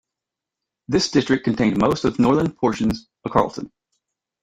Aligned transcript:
This 0.87 1.11
district 1.11 1.43
contained 1.43 1.77
most 1.77 2.05
of 2.05 2.17
northern 2.17 2.51
portions 2.53 3.07
of 3.23 3.31
Carleton. 3.31 3.71